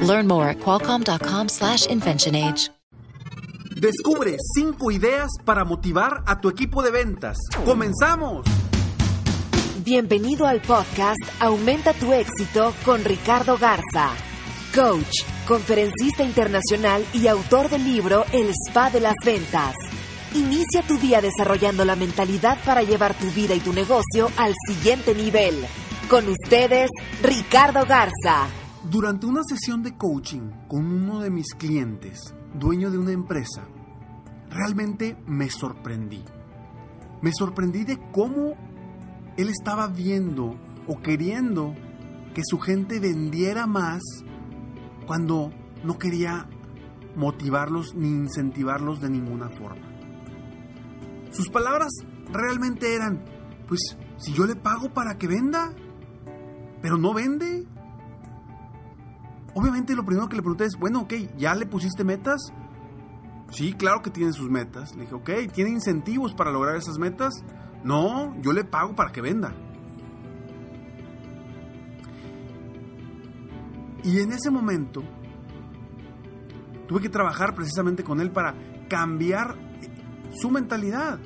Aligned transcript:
Learn 0.00 0.26
more 0.26 0.48
at 0.48 0.58
qualcomm.com/inventionage. 0.58 2.70
Descubre 3.80 4.36
5 4.56 4.90
ideas 4.90 5.28
para 5.44 5.64
motivar 5.64 6.24
a 6.26 6.40
tu 6.40 6.48
equipo 6.48 6.82
de 6.82 6.90
ventas. 6.90 7.38
¡Comenzamos! 7.64 8.44
Bienvenido 9.84 10.48
al 10.48 10.60
podcast 10.60 11.20
Aumenta 11.38 11.94
tu 11.94 12.12
éxito 12.12 12.74
con 12.84 13.04
Ricardo 13.04 13.56
Garza, 13.56 14.10
coach, 14.74 15.22
conferencista 15.46 16.24
internacional 16.24 17.06
y 17.14 17.28
autor 17.28 17.70
del 17.70 17.84
libro 17.84 18.24
El 18.32 18.50
Spa 18.50 18.90
de 18.90 19.00
las 19.00 19.14
Ventas. 19.24 19.76
Inicia 20.34 20.82
tu 20.82 20.98
día 20.98 21.20
desarrollando 21.20 21.84
la 21.84 21.94
mentalidad 21.94 22.58
para 22.64 22.82
llevar 22.82 23.14
tu 23.14 23.30
vida 23.30 23.54
y 23.54 23.60
tu 23.60 23.72
negocio 23.72 24.28
al 24.36 24.54
siguiente 24.66 25.14
nivel. 25.14 25.64
Con 26.10 26.28
ustedes, 26.28 26.90
Ricardo 27.22 27.86
Garza. 27.86 28.48
Durante 28.90 29.26
una 29.26 29.42
sesión 29.46 29.82
de 29.82 29.98
coaching 29.98 30.50
con 30.66 30.86
uno 30.86 31.20
de 31.20 31.30
mis 31.30 31.52
clientes, 31.54 32.34
dueño 32.54 32.90
de 32.90 32.96
una 32.96 33.12
empresa, 33.12 33.68
realmente 34.48 35.14
me 35.26 35.50
sorprendí. 35.50 36.24
Me 37.20 37.30
sorprendí 37.32 37.84
de 37.84 37.98
cómo 38.12 38.54
él 39.36 39.50
estaba 39.50 39.88
viendo 39.88 40.58
o 40.86 41.02
queriendo 41.02 41.74
que 42.32 42.40
su 42.42 42.58
gente 42.58 42.98
vendiera 42.98 43.66
más 43.66 44.00
cuando 45.06 45.52
no 45.84 45.98
quería 45.98 46.48
motivarlos 47.14 47.94
ni 47.94 48.08
incentivarlos 48.08 49.02
de 49.02 49.10
ninguna 49.10 49.50
forma. 49.50 49.86
Sus 51.30 51.50
palabras 51.50 51.90
realmente 52.32 52.94
eran, 52.94 53.22
pues 53.66 53.98
si 54.16 54.32
yo 54.32 54.46
le 54.46 54.56
pago 54.56 54.94
para 54.94 55.18
que 55.18 55.26
venda, 55.26 55.74
pero 56.80 56.96
no 56.96 57.12
vende. 57.12 57.66
Obviamente 59.54 59.94
lo 59.94 60.04
primero 60.04 60.28
que 60.28 60.36
le 60.36 60.42
pregunté 60.42 60.64
es, 60.64 60.76
bueno, 60.78 61.02
ok, 61.02 61.14
¿ya 61.36 61.54
le 61.54 61.66
pusiste 61.66 62.04
metas? 62.04 62.52
Sí, 63.50 63.72
claro 63.72 64.02
que 64.02 64.10
tiene 64.10 64.32
sus 64.32 64.50
metas. 64.50 64.94
Le 64.94 65.02
dije, 65.02 65.14
ok, 65.14 65.30
¿tiene 65.52 65.70
incentivos 65.70 66.34
para 66.34 66.52
lograr 66.52 66.76
esas 66.76 66.98
metas? 66.98 67.42
No, 67.82 68.34
yo 68.40 68.52
le 68.52 68.64
pago 68.64 68.94
para 68.94 69.10
que 69.10 69.20
venda. 69.20 69.54
Y 74.04 74.20
en 74.20 74.32
ese 74.32 74.50
momento 74.50 75.02
tuve 76.86 77.00
que 77.00 77.08
trabajar 77.08 77.54
precisamente 77.54 78.04
con 78.04 78.20
él 78.20 78.30
para 78.30 78.54
cambiar 78.88 79.56
su 80.30 80.50
mentalidad, 80.50 81.18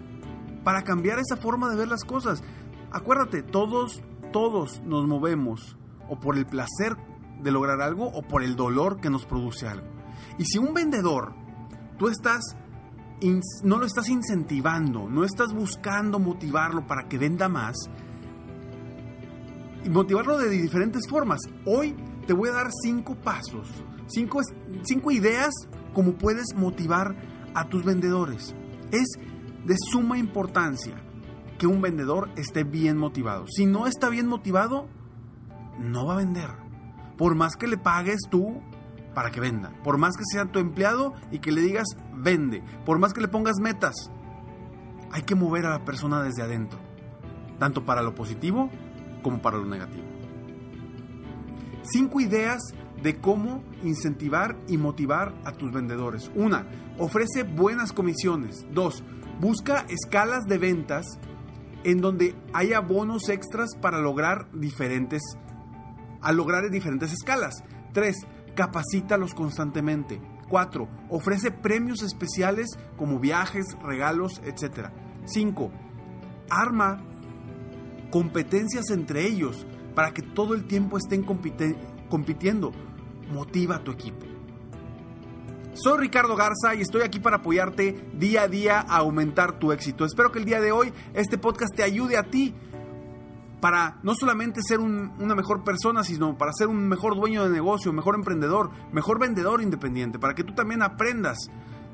para 0.65 0.83
cambiar 0.83 1.19
esa 1.19 1.37
forma 1.37 1.69
de 1.69 1.77
ver 1.77 1.89
las 1.89 2.05
cosas. 2.05 2.43
Acuérdate, 2.91 3.43
todos, 3.43 4.03
todos 4.33 4.83
nos 4.83 5.07
movemos 5.07 5.77
o 6.09 6.19
por 6.19 6.37
el 6.37 6.47
placer 6.47 6.97
de 7.43 7.51
lograr 7.51 7.81
algo 7.81 8.07
o 8.07 8.23
por 8.23 8.43
el 8.43 8.57
dolor 8.57 9.01
que 9.01 9.11
nos 9.11 9.27
produce 9.27 9.67
algo. 9.67 9.87
Y 10.39 10.45
si 10.45 10.59
un 10.59 10.73
vendedor, 10.75 11.35
tú 11.99 12.09
estás, 12.09 12.57
no 13.63 13.79
lo 13.79 13.87
estás 13.87 14.09
incentivando, 14.09 15.09
no 15.09 15.25
estás 15.25 15.53
buscando 15.53 16.19
motivarlo 16.19 16.87
para 16.87 17.09
que 17.09 17.19
venda 17.19 17.49
más, 17.49 17.77
y 19.85 19.91
motivarlo 19.91 20.39
de 20.39 20.49
diferentes 20.49 21.09
formas. 21.09 21.41
Hoy 21.67 21.97
te 22.27 22.33
voy 22.33 22.49
a 22.49 22.53
dar 22.53 22.71
cinco 22.83 23.17
pasos, 23.17 23.69
cinco, 24.07 24.41
cinco 24.83 25.11
ideas 25.11 25.53
como 25.93 26.15
puedes 26.15 26.55
motivar 26.55 27.17
a 27.55 27.69
tus 27.69 27.85
vendedores. 27.85 28.55
Es 28.91 29.09
de 29.65 29.77
suma 29.91 30.19
importancia 30.19 30.95
que 31.59 31.67
un 31.67 31.81
vendedor 31.81 32.31
esté 32.37 32.65
bien 32.65 32.97
motivado. 32.97 33.47
Si 33.49 33.67
no 33.67 33.87
está 33.87 34.09
bien 34.09 34.27
motivado, 34.27 34.89
no 35.79 36.07
va 36.07 36.15
a 36.15 36.19
vender. 36.19 36.62
Por 37.23 37.37
más 37.37 37.55
que 37.55 37.69
le 37.69 37.79
pagues 37.79 38.23
tú 38.29 38.61
para 39.15 39.31
que 39.31 39.39
venda, 39.39 39.73
por 39.85 39.97
más 39.97 40.17
que 40.17 40.25
sea 40.25 40.47
tu 40.47 40.59
empleado 40.59 41.15
y 41.31 41.39
que 41.39 41.53
le 41.53 41.61
digas 41.61 41.87
vende, 42.13 42.65
por 42.85 42.99
más 42.99 43.13
que 43.13 43.21
le 43.21 43.29
pongas 43.29 43.61
metas, 43.61 43.95
hay 45.13 45.23
que 45.23 45.37
mover 45.37 45.67
a 45.67 45.71
la 45.71 45.85
persona 45.85 46.21
desde 46.21 46.43
adentro, 46.43 46.81
tanto 47.61 47.85
para 47.85 48.03
lo 48.03 48.17
positivo 48.17 48.71
como 49.23 49.41
para 49.41 49.59
lo 49.59 49.67
negativo. 49.67 50.03
Cinco 51.85 52.21
ideas 52.21 52.61
de 53.01 53.21
cómo 53.21 53.63
incentivar 53.85 54.57
y 54.67 54.77
motivar 54.77 55.33
a 55.45 55.53
tus 55.53 55.71
vendedores. 55.71 56.29
Una, 56.35 56.67
ofrece 56.99 57.45
buenas 57.45 57.93
comisiones. 57.93 58.67
Dos, 58.73 59.05
busca 59.39 59.87
escalas 59.89 60.43
de 60.49 60.59
ventas 60.59 61.07
en 61.85 62.01
donde 62.01 62.35
haya 62.53 62.81
bonos 62.81 63.29
extras 63.29 63.77
para 63.81 64.01
lograr 64.01 64.51
diferentes 64.53 65.23
a 66.23 66.33
lograr 66.33 66.69
diferentes 66.71 67.13
escalas. 67.13 67.63
Tres, 67.93 68.17
capacítalos 68.55 69.35
constantemente. 69.35 70.21
Cuatro, 70.49 70.89
ofrece 71.09 71.51
premios 71.51 72.03
especiales 72.03 72.69
como 72.97 73.19
viajes, 73.19 73.77
regalos, 73.83 74.41
etc. 74.45 74.91
Cinco, 75.25 75.71
arma 76.51 77.03
competencias 78.11 78.91
entre 78.91 79.27
ellos 79.27 79.67
para 79.95 80.13
que 80.13 80.23
todo 80.23 80.55
el 80.55 80.67
tiempo 80.67 80.99
estén 80.99 81.25
compitiendo. 81.25 82.73
Motiva 83.33 83.77
a 83.77 83.85
tu 83.85 83.91
equipo. 83.91 84.27
Soy 85.73 85.99
Ricardo 85.99 86.37
Garza 86.37 86.75
y 86.77 86.83
estoy 86.83 87.01
aquí 87.01 87.19
para 87.19 87.37
apoyarte 87.37 88.11
día 88.13 88.43
a 88.43 88.49
día 88.49 88.81
a 88.81 88.99
aumentar 88.99 89.59
tu 89.59 89.73
éxito. 89.73 90.05
Espero 90.05 90.31
que 90.31 90.39
el 90.39 90.45
día 90.45 90.61
de 90.61 90.71
hoy 90.71 90.93
este 91.15 91.39
podcast 91.39 91.75
te 91.75 91.83
ayude 91.83 92.19
a 92.19 92.25
ti 92.25 92.55
para 93.63 94.01
no 94.03 94.17
solamente 94.17 94.61
ser 94.61 94.81
una 94.81 95.37
mejor 95.37 95.63
persona, 95.63 96.03
sino 96.03 96.37
para 96.37 96.53
ser 96.53 96.67
un 96.67 96.89
mejor 96.89 97.15
dueño 97.15 97.45
de 97.45 97.51
negocio, 97.51 97.93
mejor 97.93 98.17
emprendedor, 98.17 98.73
mejor 98.91 99.21
vendedor 99.21 99.63
independiente, 99.63 100.19
para 100.19 100.35
que 100.35 100.43
tú 100.43 100.53
también 100.53 100.83
aprendas 100.83 101.39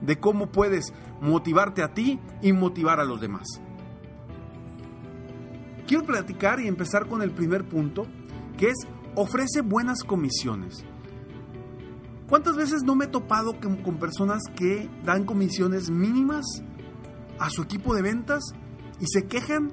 de 0.01 0.19
cómo 0.19 0.51
puedes 0.51 0.95
motivarte 1.21 1.83
a 1.83 1.93
ti 1.93 2.21
y 2.41 2.55
motivar 2.55 3.01
a 3.01 3.05
los 3.05 3.21
demás. 3.21 3.47
Quiero 5.87 6.06
platicar 6.06 6.59
y 6.59 6.69
empezar 6.69 7.06
con 7.06 7.21
el 7.21 7.33
primer 7.33 7.69
punto, 7.69 8.06
que 8.56 8.71
es 8.71 8.89
ofrece 9.15 9.61
buenas 9.61 10.05
comisiones. 10.05 10.87
¿Cuántas 12.31 12.56
veces 12.56 12.83
no 12.83 12.95
me 12.95 13.05
he 13.05 13.09
topado 13.09 13.61
con 13.61 13.99
personas 13.99 14.41
que 14.56 14.89
dan 15.05 15.27
comisiones 15.27 15.91
mínimas 15.91 16.47
a 17.39 17.50
su 17.50 17.61
equipo 17.61 17.95
de 17.95 18.00
ventas 18.00 18.43
y 19.00 19.05
se 19.06 19.27
quejan 19.27 19.71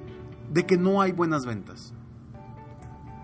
de 0.50 0.66
que 0.66 0.76
no 0.76 1.00
hay 1.00 1.12
buenas 1.12 1.44
ventas? 1.44 1.92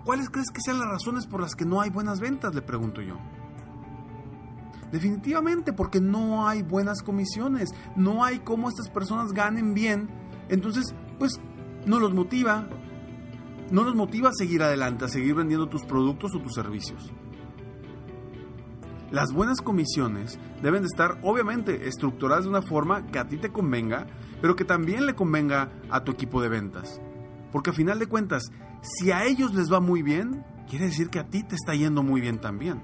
¿Cuáles 0.05 0.31
crees 0.31 0.51
que 0.51 0.61
sean 0.61 0.79
las 0.79 0.89
razones 0.89 1.27
por 1.27 1.41
las 1.41 1.55
que 1.55 1.65
no 1.65 1.81
hay 1.81 1.91
buenas 1.91 2.19
ventas? 2.19 2.55
Le 2.55 2.63
pregunto 2.63 3.01
yo. 3.01 3.19
Definitivamente 4.91 5.73
porque 5.73 6.01
no 6.01 6.47
hay 6.47 6.63
buenas 6.63 7.03
comisiones, 7.03 7.71
no 7.97 8.25
hay 8.25 8.41
cómo 8.41 8.69
estas 8.69 8.91
personas 8.91 9.33
ganen 9.33 9.73
bien, 9.73 10.11
entonces 10.49 10.95
pues 11.19 11.41
no 11.87 11.99
los 11.99 12.13
motiva, 12.13 12.69
no 13.71 13.85
los 13.85 13.95
motiva 13.95 14.29
a 14.29 14.35
seguir 14.35 14.63
adelante, 14.63 15.07
a 15.07 15.09
seguir 15.09 15.35
vendiendo 15.35 15.69
tus 15.69 15.85
productos 15.87 16.35
o 16.35 16.41
tus 16.41 16.53
servicios. 16.53 17.11
Las 19.11 19.33
buenas 19.33 19.61
comisiones 19.61 20.39
deben 20.63 20.83
de 20.83 20.89
estar 20.89 21.19
obviamente 21.23 21.87
estructuradas 21.87 22.45
de 22.45 22.51
una 22.51 22.63
forma 22.63 23.07
que 23.07 23.19
a 23.19 23.29
ti 23.29 23.37
te 23.39 23.51
convenga, 23.51 24.07
pero 24.41 24.57
que 24.57 24.65
también 24.65 25.07
le 25.07 25.15
convenga 25.15 25.71
a 25.91 26.03
tu 26.03 26.13
equipo 26.13 26.43
de 26.43 26.49
ventas. 26.49 27.01
Porque 27.53 27.71
a 27.71 27.75
final 27.75 27.99
de 27.99 28.07
cuentas, 28.07 28.51
si 28.81 29.13
a 29.13 29.25
ellos 29.25 29.55
les 29.55 29.71
va 29.71 29.81
muy 29.81 30.03
bien, 30.03 30.45
quiere 30.69 30.87
decir 30.87 31.11
que 31.11 31.19
a 31.19 31.29
ti 31.29 31.43
te 31.43 31.55
está 31.55 31.75
yendo 31.75 32.03
muy 32.03 32.21
bien 32.21 32.41
también. 32.41 32.83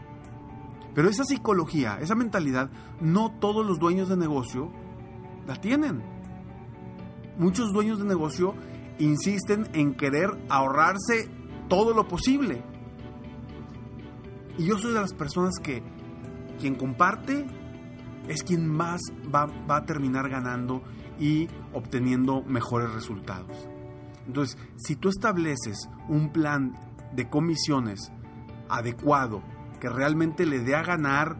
Pero 0.94 1.08
esa 1.08 1.24
psicología, 1.24 1.98
esa 2.00 2.14
mentalidad, 2.14 2.70
no 3.00 3.32
todos 3.40 3.66
los 3.66 3.78
dueños 3.78 4.08
de 4.08 4.16
negocio 4.16 4.70
la 5.46 5.56
tienen. 5.56 6.02
Muchos 7.38 7.72
dueños 7.72 7.98
de 7.98 8.04
negocio 8.04 8.54
insisten 8.98 9.68
en 9.72 9.94
querer 9.94 10.30
ahorrarse 10.48 11.30
todo 11.68 11.94
lo 11.94 12.08
posible. 12.08 12.62
Y 14.58 14.66
yo 14.66 14.76
soy 14.76 14.92
de 14.92 15.00
las 15.00 15.14
personas 15.14 15.54
que 15.62 15.82
quien 16.58 16.74
comparte 16.74 17.46
es 18.26 18.42
quien 18.42 18.66
más 18.66 19.00
va, 19.32 19.46
va, 19.46 19.76
a 19.76 19.84
terminar 19.86 20.28
ganando 20.28 20.82
y 21.18 21.48
obteniendo 21.72 22.42
mejores 22.42 22.92
resultados. 22.92 23.68
Entonces, 24.28 24.58
si 24.76 24.94
tú 24.94 25.08
estableces 25.08 25.88
un 26.06 26.30
plan 26.30 26.78
de 27.12 27.28
comisiones 27.28 28.12
adecuado 28.68 29.42
que 29.80 29.88
realmente 29.88 30.44
le 30.44 30.60
dé 30.60 30.76
a 30.76 30.82
ganar 30.82 31.36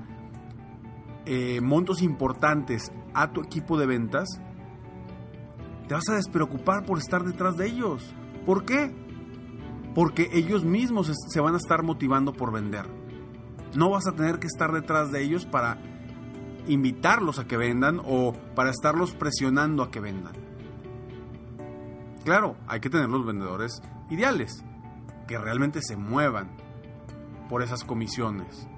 eh, 1.26 1.60
montos 1.60 2.00
importantes 2.00 2.90
a 3.12 3.32
tu 3.32 3.42
equipo 3.42 3.78
de 3.78 3.86
ventas, 3.86 4.40
te 5.86 5.94
vas 5.94 6.08
a 6.08 6.14
despreocupar 6.14 6.84
por 6.86 6.98
estar 6.98 7.24
detrás 7.24 7.58
de 7.58 7.66
ellos. 7.66 8.14
¿Por 8.46 8.64
qué? 8.64 8.90
Porque 9.94 10.30
ellos 10.32 10.64
mismos 10.64 11.12
se 11.28 11.40
van 11.40 11.54
a 11.54 11.58
estar 11.58 11.82
motivando 11.82 12.32
por 12.32 12.52
vender. 12.52 12.86
No 13.76 13.90
vas 13.90 14.06
a 14.06 14.12
tener 14.12 14.38
que 14.38 14.46
estar 14.46 14.72
detrás 14.72 15.12
de 15.12 15.22
ellos 15.22 15.44
para 15.44 15.78
invitarlos 16.66 17.38
a 17.38 17.46
que 17.46 17.58
vendan 17.58 18.00
o 18.02 18.32
para 18.54 18.70
estarlos 18.70 19.14
presionando 19.14 19.82
a 19.82 19.90
que 19.90 20.00
vendan. 20.00 20.32
Claro, 22.28 22.58
hay 22.66 22.80
que 22.80 22.90
tener 22.90 23.08
los 23.08 23.24
vendedores 23.24 23.80
ideales, 24.10 24.62
que 25.26 25.38
realmente 25.38 25.80
se 25.80 25.96
muevan 25.96 26.50
por 27.48 27.62
esas 27.62 27.84
comisiones. 27.84 28.68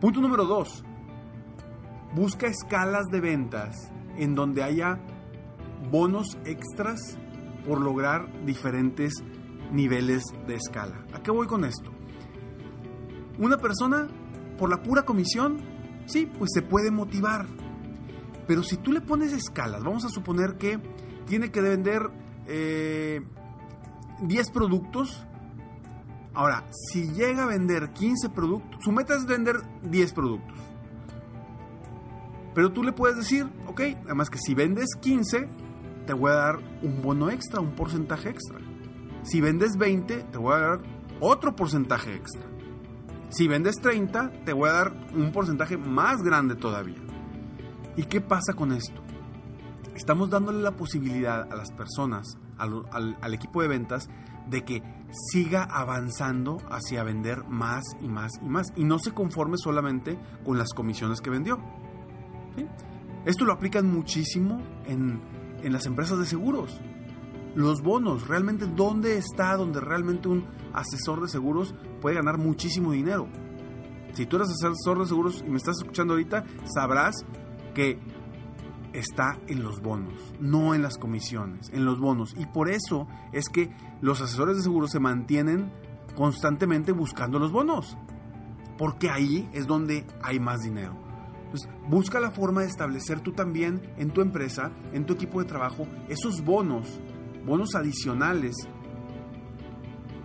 Punto 0.00 0.20
número 0.20 0.44
dos, 0.44 0.84
busca 2.14 2.46
escalas 2.46 3.06
de 3.10 3.20
ventas 3.20 3.74
en 4.16 4.36
donde 4.36 4.62
haya 4.62 5.00
bonos 5.90 6.38
extras 6.44 7.18
por 7.66 7.80
lograr 7.80 8.30
diferentes 8.44 9.24
niveles 9.72 10.22
de 10.46 10.54
escala. 10.54 11.04
¿A 11.12 11.20
qué 11.20 11.32
voy 11.32 11.48
con 11.48 11.64
esto? 11.64 11.90
Una 13.40 13.56
persona, 13.56 14.06
por 14.56 14.70
la 14.70 14.84
pura 14.84 15.02
comisión, 15.02 15.58
sí, 16.06 16.30
pues 16.38 16.50
se 16.54 16.62
puede 16.62 16.92
motivar. 16.92 17.44
Pero 18.46 18.62
si 18.62 18.76
tú 18.76 18.92
le 18.92 19.00
pones 19.00 19.32
escalas, 19.32 19.82
vamos 19.82 20.04
a 20.04 20.10
suponer 20.10 20.58
que 20.58 20.78
tiene 21.26 21.50
que 21.50 21.60
vender 21.60 22.27
10 22.48 22.50
eh, 22.50 23.22
productos. 24.52 25.24
Ahora, 26.34 26.64
si 26.70 27.10
llega 27.12 27.44
a 27.44 27.46
vender 27.46 27.92
15 27.92 28.30
productos, 28.30 28.82
su 28.82 28.92
meta 28.92 29.14
es 29.14 29.26
vender 29.26 29.56
10 29.82 30.12
productos. 30.12 30.58
Pero 32.54 32.72
tú 32.72 32.82
le 32.82 32.92
puedes 32.92 33.16
decir, 33.16 33.46
ok, 33.66 33.80
además 34.04 34.30
que 34.30 34.38
si 34.38 34.54
vendes 34.54 34.94
15, 35.00 35.48
te 36.06 36.12
voy 36.12 36.30
a 36.30 36.34
dar 36.34 36.58
un 36.82 37.02
bono 37.02 37.30
extra, 37.30 37.60
un 37.60 37.74
porcentaje 37.74 38.30
extra. 38.30 38.58
Si 39.22 39.40
vendes 39.40 39.76
20, 39.76 40.24
te 40.24 40.38
voy 40.38 40.54
a 40.54 40.58
dar 40.58 40.78
otro 41.20 41.54
porcentaje 41.54 42.14
extra. 42.14 42.42
Si 43.28 43.46
vendes 43.46 43.76
30, 43.76 44.44
te 44.44 44.52
voy 44.52 44.70
a 44.70 44.72
dar 44.72 44.92
un 45.14 45.32
porcentaje 45.32 45.76
más 45.76 46.22
grande 46.22 46.54
todavía. 46.54 46.98
¿Y 47.96 48.04
qué 48.04 48.20
pasa 48.20 48.54
con 48.54 48.72
esto? 48.72 49.02
Estamos 49.98 50.30
dándole 50.30 50.62
la 50.62 50.76
posibilidad 50.76 51.52
a 51.52 51.56
las 51.56 51.72
personas, 51.72 52.38
al, 52.56 53.34
equipo 53.34 53.62
de 53.62 53.68
ventas, 53.68 54.08
de 54.48 54.64
que 54.64 54.80
siga 55.32 55.64
avanzando 55.64 56.58
hacia 56.70 57.02
vender 57.02 57.42
más 57.48 57.82
y 58.00 58.06
más 58.06 58.30
y 58.40 58.48
más. 58.48 58.68
Y 58.76 58.84
no 58.84 59.00
se 59.00 59.10
conforme 59.12 59.56
solamente 59.58 60.16
con 60.44 60.56
las 60.56 60.68
comisiones 60.72 61.20
que 61.20 61.30
vendió. 61.30 61.58
Esto 63.24 63.44
lo 63.44 63.52
aplican 63.52 63.92
muchísimo 63.92 64.62
en, 64.86 65.20
en 65.64 65.72
las 65.72 65.84
empresas 65.86 66.16
de 66.20 66.26
seguros. 66.26 66.80
Los 67.56 67.82
bonos, 67.82 68.28
realmente 68.28 68.68
dónde 68.68 69.18
está 69.18 69.56
donde 69.56 69.80
realmente 69.80 70.28
un 70.28 70.46
asesor 70.74 71.22
de 71.22 71.28
seguros 71.28 71.74
puede 72.00 72.14
ganar 72.14 72.38
muchísimo 72.38 72.92
dinero. 72.92 73.26
Si 74.12 74.26
tú 74.26 74.36
eres 74.36 74.50
asesor 74.50 75.00
de 75.00 75.06
seguros 75.06 75.42
y 75.44 75.50
me 75.50 75.56
estás 75.56 75.78
escuchando 75.78 76.14
ahorita, 76.14 76.44
sabrás 76.72 77.16
que 77.74 77.98
está 78.92 79.38
en 79.46 79.62
los 79.62 79.80
bonos, 79.80 80.34
no 80.40 80.74
en 80.74 80.82
las 80.82 80.98
comisiones, 80.98 81.70
en 81.72 81.84
los 81.84 82.00
bonos. 82.00 82.34
Y 82.36 82.46
por 82.46 82.70
eso 82.70 83.06
es 83.32 83.48
que 83.48 83.70
los 84.00 84.20
asesores 84.20 84.56
de 84.56 84.62
seguros 84.62 84.90
se 84.90 85.00
mantienen 85.00 85.72
constantemente 86.16 86.92
buscando 86.92 87.38
los 87.38 87.52
bonos, 87.52 87.96
porque 88.76 89.10
ahí 89.10 89.48
es 89.52 89.66
donde 89.66 90.06
hay 90.22 90.40
más 90.40 90.60
dinero. 90.60 90.96
Entonces, 91.44 91.70
busca 91.88 92.20
la 92.20 92.30
forma 92.30 92.60
de 92.60 92.66
establecer 92.66 93.20
tú 93.20 93.32
también 93.32 93.80
en 93.96 94.10
tu 94.10 94.20
empresa, 94.20 94.70
en 94.92 95.06
tu 95.06 95.14
equipo 95.14 95.40
de 95.40 95.46
trabajo, 95.46 95.86
esos 96.08 96.44
bonos, 96.44 97.00
bonos 97.46 97.74
adicionales 97.74 98.54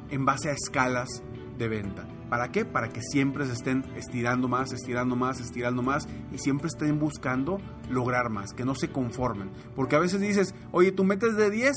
en 0.09 0.25
base 0.25 0.49
a 0.49 0.53
escalas 0.53 1.23
de 1.57 1.67
venta. 1.67 2.05
¿Para 2.33 2.51
qué? 2.51 2.65
Para 2.65 2.89
que 2.89 2.99
siempre 3.03 3.45
se 3.45 3.53
estén 3.53 3.85
estirando 3.95 4.47
más, 4.47 4.73
estirando 4.73 5.15
más, 5.15 5.39
estirando 5.39 5.83
más 5.83 6.07
y 6.31 6.39
siempre 6.39 6.65
estén 6.65 6.97
buscando 6.97 7.59
lograr 7.91 8.31
más, 8.31 8.53
que 8.53 8.65
no 8.65 8.73
se 8.73 8.89
conformen. 8.89 9.51
Porque 9.75 9.95
a 9.95 9.99
veces 9.99 10.19
dices, 10.19 10.55
oye, 10.71 10.91
tú 10.91 11.03
metes 11.03 11.35
de 11.35 11.51
10, 11.51 11.71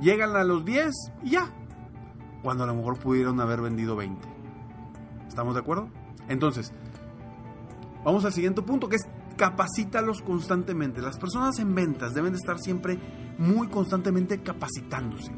llegan 0.00 0.34
a 0.34 0.42
los 0.42 0.64
10 0.64 0.90
y 1.22 1.30
ya. 1.30 1.48
Cuando 2.42 2.64
a 2.64 2.66
lo 2.66 2.74
mejor 2.74 2.98
pudieron 2.98 3.40
haber 3.40 3.60
vendido 3.60 3.94
20. 3.94 4.20
¿Estamos 5.28 5.54
de 5.54 5.60
acuerdo? 5.60 5.88
Entonces, 6.28 6.72
Vamos 8.04 8.24
al 8.24 8.32
siguiente 8.32 8.62
punto, 8.62 8.88
que 8.88 8.96
es 8.96 9.06
capacítalos 9.36 10.22
constantemente. 10.22 11.00
Las 11.00 11.18
personas 11.18 11.60
en 11.60 11.72
ventas 11.72 12.14
deben 12.14 12.32
de 12.32 12.38
estar 12.38 12.58
siempre 12.58 12.98
muy 13.38 13.68
constantemente 13.68 14.42
capacitándose 14.42 15.32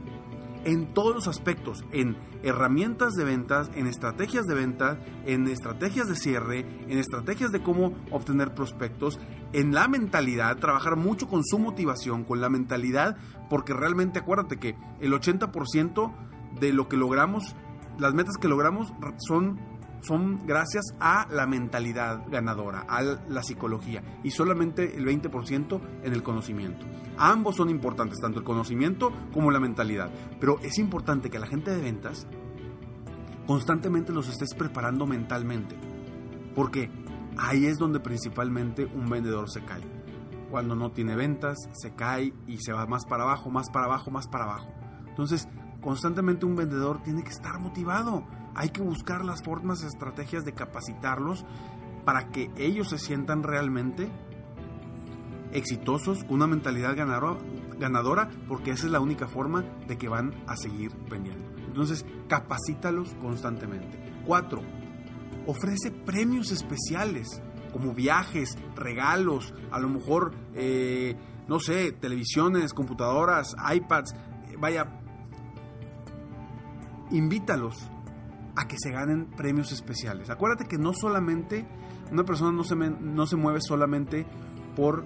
en 0.66 0.92
todos 0.92 1.14
los 1.14 1.28
aspectos, 1.28 1.84
en 1.92 2.16
herramientas 2.42 3.12
de 3.14 3.24
ventas, 3.24 3.70
en 3.76 3.86
estrategias 3.86 4.46
de 4.46 4.54
ventas, 4.56 4.98
en 5.24 5.46
estrategias 5.46 6.08
de 6.08 6.16
cierre, 6.16 6.66
en 6.88 6.98
estrategias 6.98 7.52
de 7.52 7.62
cómo 7.62 7.94
obtener 8.10 8.52
prospectos, 8.52 9.20
en 9.52 9.72
la 9.72 9.86
mentalidad, 9.86 10.58
trabajar 10.58 10.96
mucho 10.96 11.28
con 11.28 11.44
su 11.44 11.60
motivación, 11.60 12.24
con 12.24 12.40
la 12.40 12.48
mentalidad, 12.48 13.16
porque 13.48 13.74
realmente 13.74 14.18
acuérdate 14.18 14.58
que 14.58 14.76
el 15.00 15.12
80% 15.12 16.12
de 16.58 16.72
lo 16.72 16.88
que 16.88 16.96
logramos, 16.96 17.54
las 18.00 18.12
metas 18.12 18.36
que 18.36 18.48
logramos 18.48 18.92
son 19.18 19.60
son 20.06 20.46
gracias 20.46 20.84
a 21.00 21.26
la 21.30 21.46
mentalidad 21.46 22.24
ganadora, 22.28 22.86
a 22.88 23.02
la 23.02 23.42
psicología 23.42 24.02
y 24.22 24.30
solamente 24.30 24.96
el 24.96 25.04
20% 25.06 25.80
en 26.02 26.12
el 26.12 26.22
conocimiento. 26.22 26.86
Ambos 27.18 27.56
son 27.56 27.70
importantes, 27.70 28.20
tanto 28.20 28.38
el 28.38 28.44
conocimiento 28.44 29.12
como 29.32 29.50
la 29.50 29.60
mentalidad, 29.60 30.10
pero 30.38 30.58
es 30.60 30.78
importante 30.78 31.30
que 31.30 31.38
la 31.38 31.46
gente 31.46 31.70
de 31.70 31.80
ventas 31.80 32.26
constantemente 33.46 34.12
los 34.12 34.28
estés 34.28 34.54
preparando 34.54 35.06
mentalmente, 35.06 35.76
porque 36.54 36.90
ahí 37.38 37.66
es 37.66 37.78
donde 37.78 38.00
principalmente 38.00 38.84
un 38.84 39.08
vendedor 39.08 39.50
se 39.50 39.64
cae. 39.64 39.82
Cuando 40.50 40.76
no 40.76 40.92
tiene 40.92 41.16
ventas, 41.16 41.56
se 41.72 41.94
cae 41.94 42.32
y 42.46 42.58
se 42.58 42.72
va 42.72 42.86
más 42.86 43.04
para 43.04 43.24
abajo, 43.24 43.50
más 43.50 43.70
para 43.70 43.86
abajo, 43.86 44.10
más 44.10 44.28
para 44.28 44.44
abajo. 44.44 44.72
Entonces, 45.08 45.48
constantemente 45.80 46.46
un 46.46 46.56
vendedor 46.56 47.02
tiene 47.02 47.24
que 47.24 47.30
estar 47.30 47.58
motivado 47.58 48.24
hay 48.56 48.70
que 48.70 48.80
buscar 48.80 49.24
las 49.24 49.42
formas, 49.42 49.82
estrategias 49.82 50.44
de 50.44 50.54
capacitarlos 50.54 51.44
para 52.06 52.30
que 52.30 52.50
ellos 52.56 52.88
se 52.88 52.98
sientan 52.98 53.42
realmente 53.42 54.10
exitosos, 55.52 56.24
con 56.24 56.36
una 56.36 56.46
mentalidad 56.46 56.96
ganadora, 56.96 58.30
porque 58.48 58.70
esa 58.70 58.86
es 58.86 58.92
la 58.92 59.00
única 59.00 59.28
forma 59.28 59.62
de 59.86 59.98
que 59.98 60.08
van 60.08 60.32
a 60.46 60.56
seguir 60.56 60.90
vendiendo. 61.10 61.50
Entonces, 61.66 62.06
capacítalos 62.28 63.14
constantemente. 63.20 64.22
Cuatro, 64.24 64.62
ofrece 65.46 65.90
premios 65.90 66.50
especiales, 66.50 67.42
como 67.72 67.92
viajes, 67.92 68.56
regalos, 68.74 69.52
a 69.70 69.78
lo 69.78 69.90
mejor, 69.90 70.34
eh, 70.54 71.14
no 71.46 71.60
sé, 71.60 71.92
televisiones, 71.92 72.72
computadoras, 72.72 73.54
iPads, 73.74 74.14
vaya, 74.58 75.00
invítalos 77.10 77.90
a 78.56 78.66
que 78.66 78.76
se 78.78 78.90
ganen 78.90 79.26
premios 79.26 79.70
especiales. 79.72 80.30
Acuérdate 80.30 80.66
que 80.66 80.78
no 80.78 80.92
solamente, 80.94 81.66
una 82.10 82.24
persona 82.24 82.52
no 82.52 82.64
se, 82.64 82.74
no 82.74 83.26
se 83.26 83.36
mueve 83.36 83.60
solamente 83.60 84.26
por, 84.74 85.04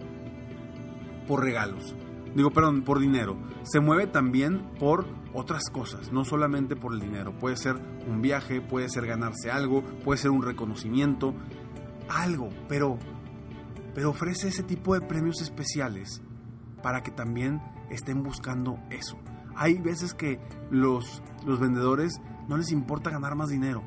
por 1.26 1.42
regalos, 1.42 1.94
digo, 2.34 2.50
perdón, 2.50 2.82
por 2.82 3.00
dinero, 3.00 3.36
se 3.64 3.80
mueve 3.80 4.06
también 4.06 4.62
por 4.78 5.06
otras 5.32 5.64
cosas, 5.70 6.12
no 6.12 6.24
solamente 6.24 6.76
por 6.76 6.94
el 6.94 7.00
dinero. 7.00 7.36
Puede 7.38 7.56
ser 7.56 7.76
un 8.08 8.22
viaje, 8.22 8.60
puede 8.60 8.88
ser 8.88 9.06
ganarse 9.06 9.50
algo, 9.50 9.82
puede 10.04 10.18
ser 10.18 10.30
un 10.30 10.42
reconocimiento, 10.42 11.34
algo, 12.08 12.48
pero, 12.68 12.98
pero 13.94 14.10
ofrece 14.10 14.48
ese 14.48 14.62
tipo 14.62 14.94
de 14.94 15.00
premios 15.00 15.40
especiales 15.40 16.22
para 16.82 17.02
que 17.02 17.10
también 17.10 17.60
estén 17.90 18.22
buscando 18.22 18.78
eso. 18.90 19.18
Hay 19.56 19.78
veces 19.78 20.14
que 20.14 20.40
los, 20.70 21.22
los 21.44 21.60
vendedores 21.60 22.20
no 22.50 22.56
les 22.56 22.72
importa 22.72 23.10
ganar 23.10 23.36
más 23.36 23.48
dinero. 23.48 23.80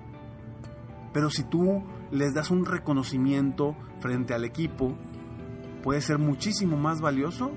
Pero 1.11 1.29
si 1.29 1.43
tú 1.43 1.83
les 2.11 2.33
das 2.33 2.49
un 2.49 2.65
reconocimiento 2.65 3.75
frente 3.99 4.33
al 4.33 4.45
equipo, 4.45 4.97
puede 5.83 5.99
ser 5.99 6.17
muchísimo 6.17 6.77
más 6.77 7.01
valioso 7.01 7.51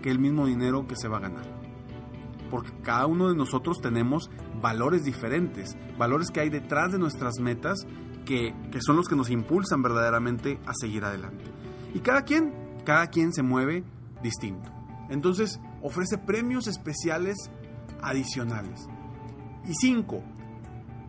que 0.00 0.12
el 0.12 0.20
mismo 0.20 0.46
dinero 0.46 0.86
que 0.86 0.94
se 0.94 1.08
va 1.08 1.16
a 1.16 1.22
ganar. 1.22 1.44
Porque 2.52 2.70
cada 2.82 3.06
uno 3.06 3.28
de 3.28 3.34
nosotros 3.34 3.80
tenemos 3.80 4.30
valores 4.62 5.04
diferentes, 5.04 5.76
valores 5.98 6.30
que 6.30 6.38
hay 6.38 6.50
detrás 6.50 6.92
de 6.92 7.00
nuestras 7.00 7.40
metas 7.40 7.84
que, 8.24 8.54
que 8.70 8.80
son 8.80 8.94
los 8.96 9.08
que 9.08 9.16
nos 9.16 9.30
impulsan 9.30 9.82
verdaderamente 9.82 10.60
a 10.66 10.72
seguir 10.72 11.04
adelante. 11.04 11.46
Y 11.94 11.98
cada 11.98 12.22
quien, 12.22 12.54
cada 12.84 13.08
quien 13.08 13.32
se 13.32 13.42
mueve 13.42 13.82
distinto. 14.22 14.70
Entonces 15.10 15.58
ofrece 15.82 16.16
premios 16.16 16.68
especiales 16.68 17.50
adicionales. 18.00 18.88
Y 19.68 19.74
cinco, 19.74 20.22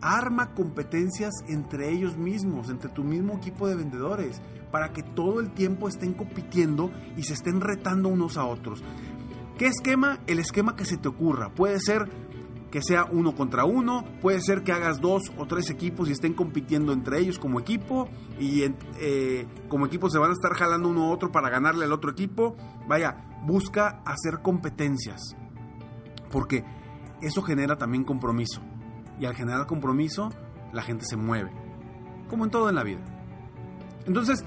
arma 0.02 0.54
competencias 0.54 1.32
entre 1.48 1.90
ellos 1.90 2.16
mismos, 2.16 2.68
entre 2.68 2.90
tu 2.90 3.02
mismo 3.02 3.34
equipo 3.34 3.66
de 3.66 3.76
vendedores. 3.76 4.40
para 4.70 4.92
que 4.92 5.02
todo 5.02 5.40
el 5.40 5.50
tiempo 5.50 5.88
estén 5.88 6.12
compitiendo 6.12 6.92
y 7.16 7.24
se 7.24 7.32
estén 7.32 7.60
retando 7.60 8.08
unos 8.08 8.36
a 8.36 8.44
otros. 8.44 8.84
¿Qué 9.58 9.66
esquema? 9.66 10.20
El 10.28 10.38
esquema 10.38 10.76
que 10.76 10.84
se 10.84 10.96
te 10.96 11.08
ocurra. 11.08 11.52
Puede 11.52 11.80
ser 11.80 12.08
que 12.70 12.80
sea 12.80 13.04
uno 13.10 13.34
contra 13.34 13.64
uno, 13.64 14.04
puede 14.20 14.40
ser 14.40 14.62
que 14.62 14.70
hagas 14.70 15.00
dos 15.00 15.32
o 15.36 15.46
tres 15.46 15.70
equipos 15.70 16.08
y 16.08 16.12
estén 16.12 16.34
compitiendo 16.34 16.92
entre 16.92 17.18
ellos 17.18 17.40
como 17.40 17.58
equipo 17.58 18.08
y 18.38 18.62
eh, 19.00 19.46
como 19.68 19.86
equipo 19.86 20.08
se 20.08 20.18
van 20.18 20.30
a 20.30 20.34
estar 20.34 20.52
jalando 20.52 20.88
uno 20.88 21.06
a 21.06 21.10
otro 21.10 21.32
para 21.32 21.50
ganarle 21.50 21.84
al 21.84 21.92
otro 21.92 22.12
equipo. 22.12 22.56
Vaya, 22.86 23.24
busca 23.44 24.02
hacer 24.04 24.40
competencias 24.40 25.34
porque 26.30 26.64
eso 27.20 27.42
genera 27.42 27.76
también 27.76 28.04
compromiso 28.04 28.60
y 29.18 29.26
al 29.26 29.34
generar 29.34 29.66
compromiso 29.66 30.30
la 30.72 30.82
gente 30.82 31.04
se 31.04 31.16
mueve, 31.16 31.50
como 32.28 32.44
en 32.44 32.50
todo 32.50 32.68
en 32.68 32.74
la 32.74 32.84
vida. 32.84 33.00
Entonces, 34.06 34.44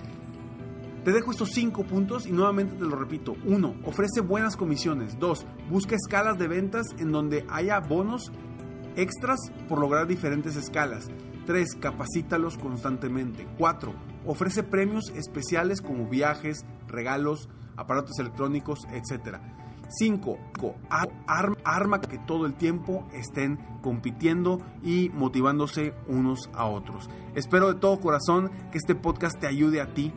te 1.04 1.12
dejo 1.12 1.32
estos 1.32 1.52
cinco 1.52 1.84
puntos 1.84 2.26
y 2.26 2.32
nuevamente 2.32 2.76
te 2.76 2.86
lo 2.86 2.96
repito. 2.96 3.36
Uno, 3.46 3.76
ofrece 3.84 4.22
buenas 4.22 4.56
comisiones. 4.56 5.20
Dos, 5.20 5.46
busca 5.70 5.96
escalas 5.96 6.40
de 6.40 6.48
ventas 6.48 6.88
en 6.98 7.12
donde 7.12 7.46
haya 7.50 7.80
bonos 7.80 8.32
extras 8.96 9.40
por 9.68 9.80
lograr 9.80 10.08
diferentes 10.08 10.56
escalas. 10.56 11.10
Tres, 11.46 11.76
capacítalos 11.76 12.58
constantemente. 12.58 13.48
Cuatro, 13.58 13.94
ofrece 14.26 14.64
premios 14.64 15.10
especiales 15.10 15.82
como 15.82 16.08
viajes, 16.08 16.66
regalos, 16.88 17.50
aparatos 17.76 18.18
electrónicos, 18.20 18.80
etc. 18.94 19.40
5. 19.98 20.38
arma 21.64 22.02
que 22.02 22.18
todo 22.18 22.46
el 22.46 22.56
tiempo 22.56 23.08
estén 23.14 23.58
compitiendo 23.82 24.60
y 24.84 25.10
motivándose 25.10 25.94
unos 26.08 26.50
a 26.54 26.66
otros. 26.66 27.10
Espero 27.36 27.72
de 27.72 27.80
todo 27.80 28.00
corazón 28.00 28.52
que 28.72 28.78
este 28.78 28.96
podcast 28.96 29.40
te 29.40 29.48
ayude 29.48 29.82
a 29.82 29.94
ti 29.94 30.12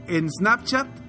en 0.06 0.30
Snapchat. 0.30 1.07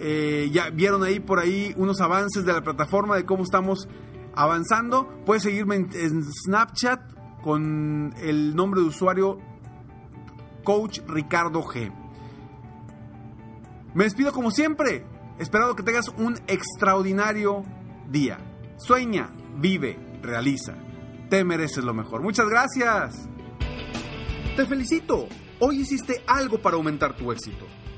Eh, 0.00 0.50
ya 0.52 0.70
vieron 0.70 1.02
ahí 1.02 1.20
por 1.20 1.38
ahí 1.38 1.74
unos 1.76 2.00
avances 2.00 2.44
de 2.44 2.52
la 2.52 2.62
plataforma 2.62 3.16
de 3.16 3.24
cómo 3.24 3.42
estamos 3.42 3.88
avanzando. 4.34 5.08
Puedes 5.26 5.42
seguirme 5.42 5.76
en, 5.76 6.24
Snapchat 6.24 7.00
con 7.42 8.14
el 8.20 8.54
nombre 8.54 8.80
de 8.80 8.86
usuario 8.86 9.38
Coach 10.64 11.00
Ricardo 11.06 11.62
G. 11.62 11.92
Me 13.94 14.04
despido 14.04 14.32
como 14.32 14.50
siempre, 14.50 15.04
esperando 15.38 15.74
que 15.74 15.82
tengas 15.82 16.08
un 16.16 16.38
extraordinario 16.46 17.64
día. 18.08 18.38
Sueña, 18.76 19.30
vive, 19.56 19.98
realiza. 20.22 20.74
Te 21.28 21.42
mereces 21.44 21.82
lo 21.82 21.94
mejor. 21.94 22.22
Muchas 22.22 22.48
gracias. 22.48 23.28
Te 24.56 24.66
felicito. 24.66 25.26
Hoy 25.60 25.80
hiciste 25.80 26.22
algo 26.26 26.58
para 26.58 26.76
aumentar 26.76 27.16
tu 27.16 27.32
éxito. 27.32 27.66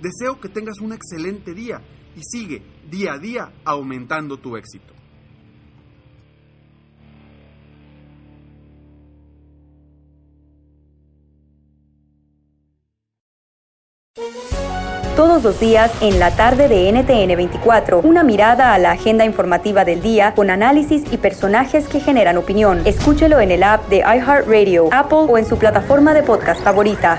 Deseo 0.00 0.40
que 0.40 0.48
tengas 0.48 0.80
un 0.80 0.92
excelente 0.92 1.52
día 1.52 1.82
y 2.16 2.22
sigue 2.22 2.62
día 2.90 3.14
a 3.14 3.18
día 3.18 3.52
aumentando 3.64 4.38
tu 4.38 4.56
éxito. 4.56 4.94
Todos 15.16 15.42
los 15.42 15.60
días 15.60 15.92
en 16.00 16.18
la 16.18 16.34
tarde 16.34 16.66
de 16.66 16.90
NTN 16.90 17.36
24, 17.36 18.00
una 18.00 18.22
mirada 18.22 18.72
a 18.72 18.78
la 18.78 18.92
agenda 18.92 19.26
informativa 19.26 19.84
del 19.84 20.00
día 20.00 20.34
con 20.34 20.48
análisis 20.48 21.02
y 21.12 21.18
personajes 21.18 21.88
que 21.88 22.00
generan 22.00 22.38
opinión. 22.38 22.80
Escúchelo 22.86 23.38
en 23.38 23.50
el 23.50 23.62
app 23.62 23.86
de 23.90 23.98
iHeartRadio, 23.98 24.88
Apple 24.92 25.26
o 25.28 25.36
en 25.36 25.44
su 25.44 25.58
plataforma 25.58 26.14
de 26.14 26.22
podcast 26.22 26.62
favorita. 26.62 27.18